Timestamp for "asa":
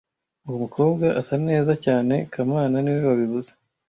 1.21-1.35